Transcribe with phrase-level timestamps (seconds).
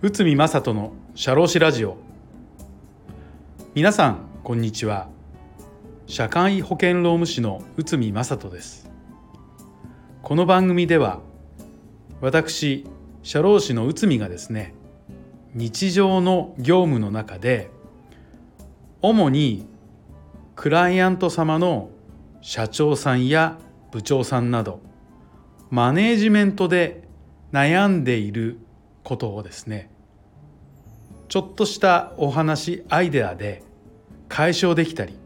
[0.00, 1.98] 内海正人の社労士ラジオ。
[3.74, 5.08] 皆さんこんにちは。
[6.06, 8.90] 社会保険労務士の内海正人です。
[10.22, 11.20] この番組では
[12.22, 12.86] 私
[13.22, 14.72] 社労士の内海がですね
[15.52, 17.70] 日常の業務の中で
[19.02, 19.66] 主に
[20.56, 21.90] クライアント様の
[22.40, 23.58] 社長さんや
[23.90, 24.80] 部長さんなど
[25.70, 27.08] マネージメントで
[27.52, 28.58] 悩んでいる
[29.02, 29.90] ことをですね
[31.28, 33.62] ちょっとしたお話アイデアで
[34.28, 35.16] 解消できたり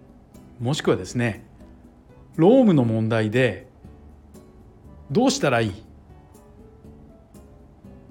[0.61, 1.47] もしくはですね
[2.37, 3.69] 労務の問題で
[5.11, 5.73] どうしたらいい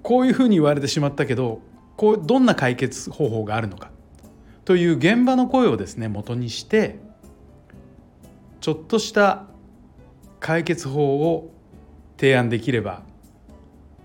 [0.01, 1.61] こういうふうに言われてしまったけど
[1.95, 3.91] こうどんな解決方法があるのか
[4.65, 6.99] という現場の声をですね元にして
[8.59, 9.45] ちょっとした
[10.43, 11.53] 解決法を
[12.17, 13.03] 提案できれば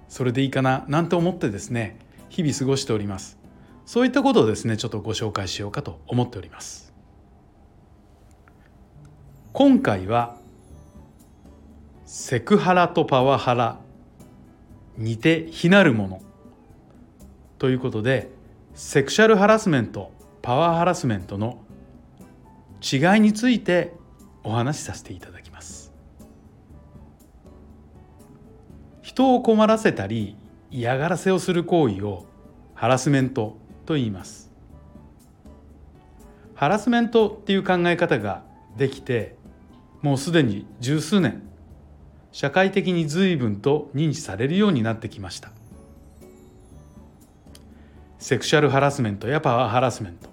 [0.08, 3.38] それでいいかななんて思ってですね日々過ごしております。
[3.84, 6.94] そういったことをですねちょっとご紹介しようかと思っております。
[9.52, 10.36] 今回は
[12.06, 13.80] セクハラとパワハラ
[14.96, 16.22] 似て非なるもの。
[17.58, 18.30] ということで
[18.74, 21.58] セクシャルハラスメントパワーハラスメントの
[22.80, 23.94] 違いについて
[24.44, 25.37] お話しさせていただきます。
[29.18, 30.36] 人を困らせたり
[30.70, 32.26] 嫌がらせをする行為を
[32.76, 34.52] ハラスメントと言います。
[36.54, 38.44] ハラスメントっていう考え方が
[38.76, 39.34] できて
[40.02, 41.42] もうすでに十数年
[42.30, 45.50] 社会的に随分と認知されるようになってきました。
[48.20, 50.28] セクシャルハラスメントやパワーハラスメント。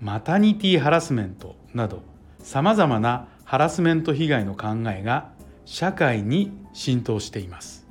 [0.00, 2.00] マタニティハラスメントなど
[2.38, 5.32] さまざまなハラスメント被害の考えが
[5.66, 7.86] 社会に浸透しています。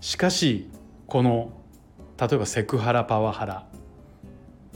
[0.00, 0.70] しかし
[1.08, 1.50] この
[2.16, 3.66] 例えばセクハラパワハラ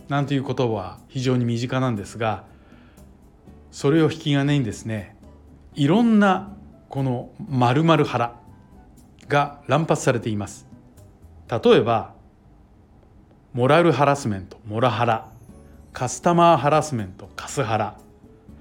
[0.09, 2.45] なんていう言葉は非常に身近なんですが
[3.71, 5.17] それを引き金にですね
[5.75, 6.53] いろんな
[6.89, 8.41] この〇〇ハラ
[9.29, 10.67] が乱発されています。
[11.49, 12.15] 例えば
[13.53, 15.31] モラルハラスメントモラハラ
[15.93, 17.97] カスタマーハラスメントカスハラ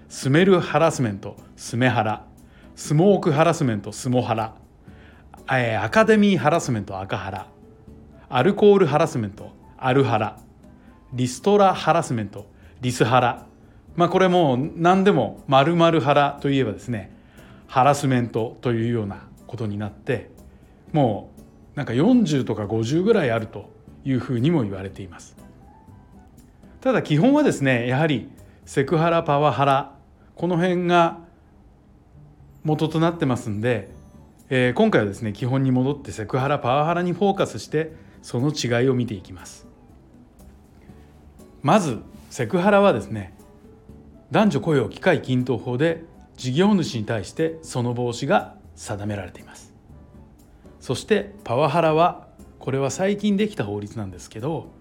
[0.09, 2.27] スメルハラスメントスメハラ
[2.75, 4.55] スモークハラスメントスモハラ。
[5.47, 7.47] アカデミーハラスメント赤ハラ。
[8.29, 10.39] アルコールハラスメントアルハラ。
[11.13, 12.47] リストラハラスメント
[12.81, 13.45] リスハラ。
[13.95, 17.15] まあこれも何でも〇〇ハラといえばですね
[17.67, 20.31] ハラスメントというようなことになって
[20.91, 21.29] も
[21.75, 23.69] うなんか40とか50ぐらいあると
[24.03, 25.37] いうふうにも言われています。
[26.81, 28.29] ただ基本はですねやはり
[28.65, 29.95] セクハラパワハラ
[30.33, 31.19] この辺が
[32.63, 33.89] 元となってますんで、
[34.49, 39.67] えー、今回はですね基本に戻ってセクハラパワハラにフォーカスしてその違いを見ていきます。
[41.61, 43.33] まずセクハラはですね
[44.31, 46.03] 男女雇用機会均等法で
[46.35, 49.73] 事業主に対してその防止が定められています。
[50.79, 52.27] そしてパワハラは
[52.59, 54.71] これは最近できた法律なんですけど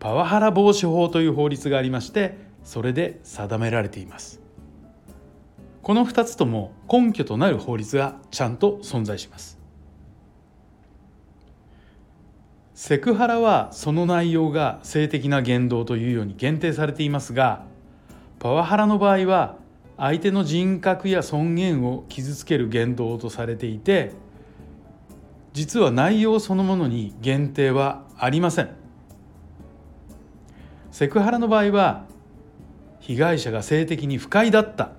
[0.00, 4.41] パワハラ防止法という法律がありましてそれで定められています。
[5.82, 9.58] この2つとも根拠となる法律がちゃんと存在します。
[12.74, 17.64] セクハラはその内容が性的な言動というように限定されていますが
[18.38, 19.56] パワハラの場合は
[19.96, 24.12] 相手の人格や尊厳を傷つける言動とされていて
[25.52, 28.70] 実は内容そのものに限定はありません。
[30.90, 32.04] セクハラの場合は
[33.00, 34.92] 被害者が性的に不快だった。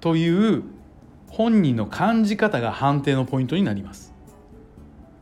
[0.00, 0.62] という
[1.28, 4.12] 本人の感じ方が判定のポイントになります。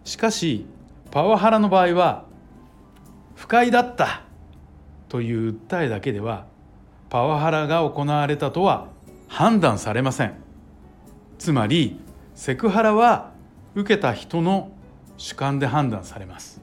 [0.05, 0.67] しかし
[1.11, 2.25] パワハラの場合は
[3.35, 4.23] 不快だった
[5.09, 6.47] という訴えだけでは
[7.11, 8.89] パワハラが行われたとは
[9.29, 10.35] 判断されません。
[11.39, 12.01] つまり
[12.35, 13.33] セクハラは
[13.75, 14.71] 受けた人の
[15.17, 16.61] 主観で判断されます。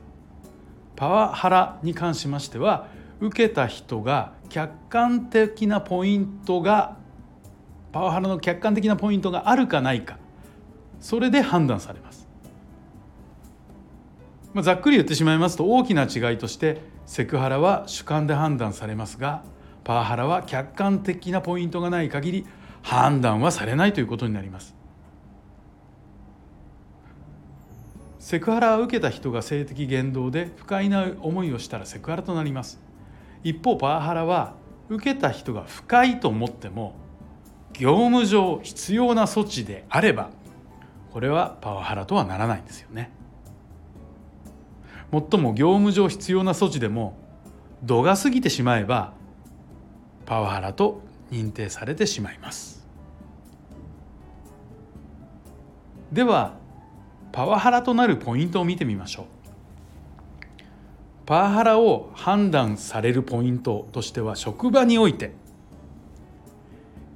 [0.95, 2.87] パワハラに関しましては
[3.19, 6.97] 受けた人が客観的なポイントが
[7.95, 10.17] パワハラの客観的なポイントがあるかないか
[10.99, 12.27] それで判断されます。
[14.53, 19.43] まあ、ざっくり言ってしまいますと大きな違いとしてセクハラは主観で判断されますが
[19.85, 22.45] パワハラは客観的なポイントがない限り
[22.81, 24.75] 判断はされないということになります。
[28.19, 32.77] セクハラを受けた人が性的言動で不快な思いをしたらセクハラとなります。
[33.45, 34.55] 一方パワハラは
[34.89, 37.04] 受けた人が不快と思っても
[37.79, 40.29] 業務上必要な措置であれば
[41.11, 43.11] これはパワハラとはならないんですよね。
[45.11, 47.17] もっとも業務上必要な措置でも
[47.83, 49.13] 度が過ぎてしまえば
[50.25, 51.01] パワハラと
[51.31, 52.85] 認定されてしまいます
[56.11, 56.57] では
[57.31, 59.25] パワハラとなるポイントを見てみましょう
[61.25, 65.31] パワハラを判断されるポイントとしては職場において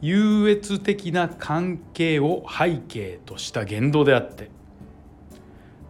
[0.01, 4.49] 優越的な関係を背景とした言動であって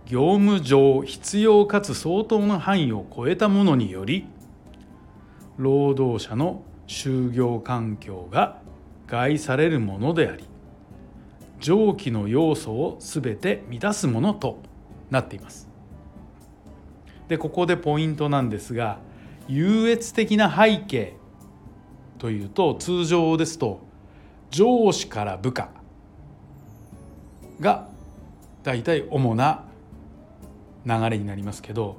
[0.06, 4.26] 業務上必要かつ相当な範囲を超えたものにより
[5.58, 8.60] 労働者の就業環境が
[9.06, 10.46] 害されるものであり
[11.60, 14.60] 上記の要素を全て満たすものと
[15.12, 15.68] なっています。
[17.28, 19.00] でここでポイントなんですが
[19.48, 21.16] 優越的な背景
[22.18, 23.89] というと通常ですと
[24.52, 25.70] 上司から部下
[27.60, 27.88] が
[28.64, 29.66] 大体主な
[30.86, 31.98] 流れになりますけど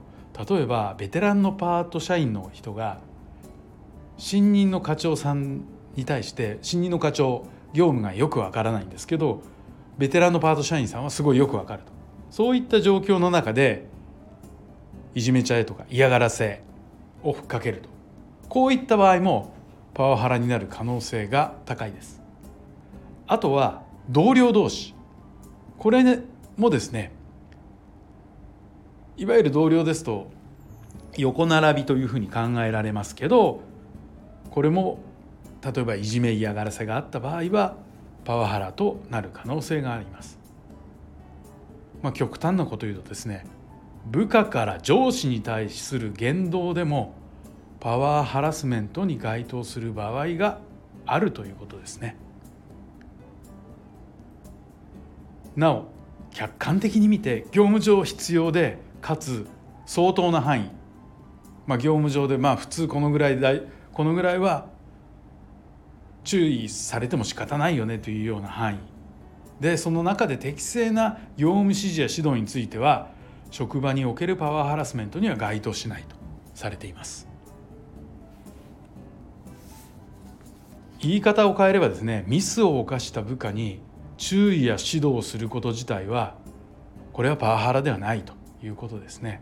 [0.49, 3.00] 例えばベテランのパート社員の人が
[4.17, 5.62] 新任の課長さん
[5.97, 9.43] に対して新任の課長業務がよくわからないんですけど
[9.99, 11.93] ベテランのパート社員さんはすごいよくわかると。
[12.31, 13.87] そういった状況の中で
[15.14, 16.62] いじめちゃえとか嫌がらせ
[17.23, 17.88] をふっかけると。
[18.49, 19.53] こういった場合も
[19.93, 22.19] パワハラになる可能性が高いです。
[23.31, 24.93] あとは同僚同士
[25.79, 26.19] これ
[26.56, 27.12] もですね
[29.17, 30.32] いわゆる同僚ですと
[31.17, 33.61] 横並びというふうに考えられますけど
[34.50, 34.99] これも
[35.62, 37.77] 例えばいじめ嫌がらせがあった場合は
[38.25, 40.38] パワハラとなる可能性があります。
[42.03, 43.44] まあ、極端なこと言うとですね
[44.06, 47.15] 部下から上司に対する言動でも
[47.79, 50.59] パワーハラスメントに該当する場合が
[51.06, 52.17] あるということですね。
[55.61, 55.87] なお
[56.33, 59.47] 客観的に見て業務上必要でかつ
[59.87, 60.71] 相当な範囲、
[61.67, 63.53] まあ、業務上でまあ普通このぐらいだ
[63.93, 64.67] このぐらいは
[66.25, 68.79] 注意されても仕方ないよねというような範囲。
[69.61, 73.09] でその中で適正な業務指示や指導については
[73.51, 76.17] 職場におけるパワーハラスメントには該当しないと
[76.55, 77.29] されています。
[81.01, 83.81] 言い方を変えればですねミスを犯した部下に
[84.20, 86.37] 注意や指導をすること自体は
[87.14, 89.40] これはパワハラではないということですね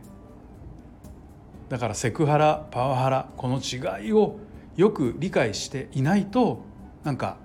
[1.68, 4.38] だからセクハラパワハラこの違いを
[4.76, 6.62] よく理解していないと
[7.02, 7.38] なんか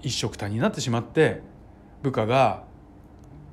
[0.00, 1.42] 一緒くたになってしまって
[2.02, 2.64] 部下が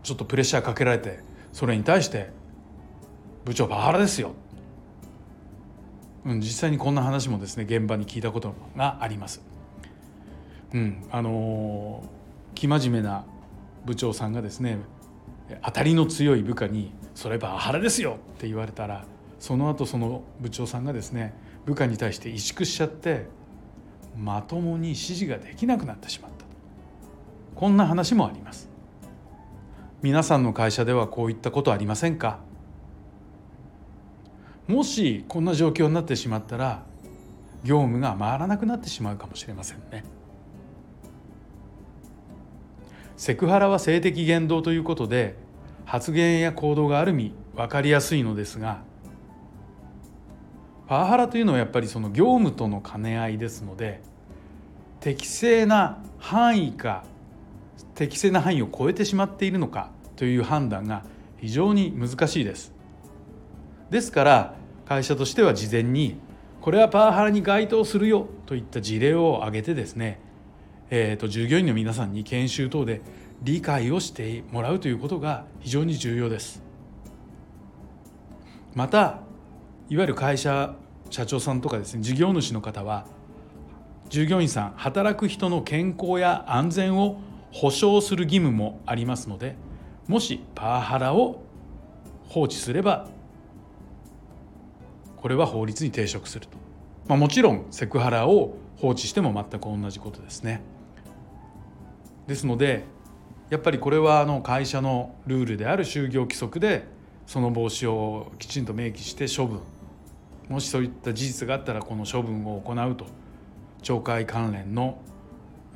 [0.01, 1.19] ちょっとプレッシャーかけられて
[1.51, 2.29] それに対して
[3.43, 4.31] 「部長パワハラですよ」
[6.23, 9.54] うん、実際にこんな話もですね現場に聞いたことがあります。
[10.75, 12.03] うん、あの、
[12.53, 13.25] 生真面目な
[13.85, 14.79] 部長さんがですね
[15.63, 19.05] 当たりの強い部下に「それパワハラですよ」って言われたら
[19.39, 21.33] その後その部長さんがですね
[21.65, 23.27] 部下に対して萎縮しちゃって
[24.17, 26.45] まともに指示ができなくなってしまった
[27.53, 28.69] こんな話もあります。
[30.01, 32.39] 皆さんの会社ではこういったことありませんか？
[34.67, 36.83] もしこんな状況になってしまったら
[37.63, 40.03] 業務が回らなくなってしまうかもしれませんね。
[43.17, 45.35] セクハラは性的言動ということで
[45.85, 48.81] 発言や行動がある意味分かりやすいのですが
[50.87, 54.01] パワハラというのはやっぱりその業務との兼ね合いですので
[54.99, 57.03] 適正な範囲か
[57.93, 61.03] 適正な範囲を超えてしまっているのかという判断が
[61.37, 62.73] 非常に難しいです。
[63.89, 64.55] ですから
[64.85, 66.17] 会社としては事前に
[66.61, 70.19] これはパワハラに該当するよといった事例を挙げてですね、
[70.89, 73.01] えーと、従業員の皆さんに研修等で
[73.41, 76.63] 理解をしてもらうということが非常に重要です。
[78.75, 79.21] また
[79.89, 80.75] いわゆる会社
[81.09, 83.05] 社長さんとかですね事業主の方は
[84.09, 89.55] 従業員さん働く人の健康や安全を保障する義務もありますので
[90.07, 91.41] もしパワハラを
[92.27, 93.07] 放置すれば
[95.17, 96.57] これは法律に抵触すると、
[97.07, 100.61] まあ、もちろんセクハラを放置しても全く同じことですね
[102.27, 102.83] ですので
[103.49, 106.85] やっぱりこれはあの会社のルールである就業規則で
[107.27, 109.61] その防止をきちんと明記して処分
[110.49, 113.05] もしそういった事実があったらこの処分を行うと
[113.81, 114.97] 懲戒関連の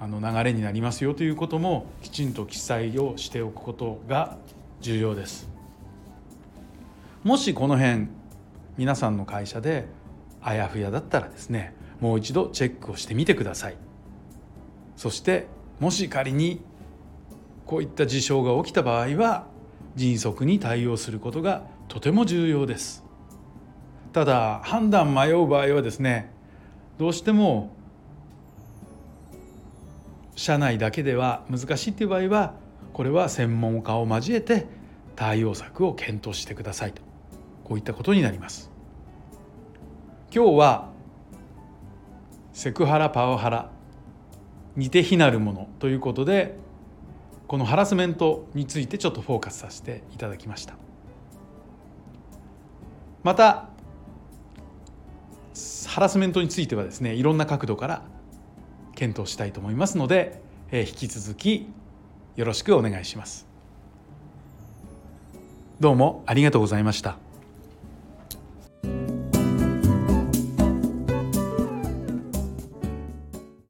[0.02, 4.38] あの流れになりますよということもきちんと記載をしておくことが
[4.80, 5.50] 重要です。
[7.22, 8.08] もしこの辺
[8.78, 9.88] 皆さんの会社で
[10.42, 13.76] あやふやだったらですねもう一度チェックをしてみてください。
[14.96, 15.48] そして
[15.80, 16.62] もし仮に
[17.66, 19.48] こういった事象が起きた場合は
[19.96, 23.04] 迅速に対応することがとても重要です。
[24.12, 26.32] ただ判断迷う場合はですね
[26.98, 27.76] どうしても
[30.36, 32.54] 社内だけでは難しいっていう場合は
[32.94, 34.66] これは専門家を交えて
[35.16, 37.02] 対応策を検討してくださいと。
[37.64, 38.72] こういったことになります。
[40.34, 40.90] 今日は
[42.52, 43.70] セクハラパワハラ
[44.76, 46.56] 似て非なるものということで
[47.48, 50.76] このハラスメントについてちょっとフォーカスさせていただきました。
[53.24, 53.70] また
[55.88, 58.04] ハラスメントについてはですねいろんな角度から
[58.96, 61.68] 検討したいと思いますので、え引き続き
[62.36, 63.48] よろしくお願いします。
[65.80, 67.29] どうもありがとうございました。